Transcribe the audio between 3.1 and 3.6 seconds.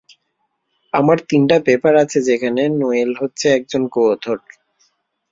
হচ্ছে